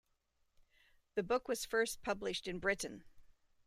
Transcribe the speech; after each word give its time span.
The 1.13 1.21
book 1.21 1.47
was 1.47 1.63
first 1.63 2.01
published 2.01 2.47
in 2.47 2.57
Britain. 2.57 3.03